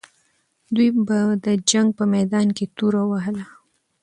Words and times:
دوی 0.75 0.89
به 1.07 1.19
د 1.45 1.47
جنګ 1.69 1.87
په 1.97 2.03
میدان 2.13 2.47
کې 2.57 2.65
توره 2.77 3.03
وهله. 3.11 3.45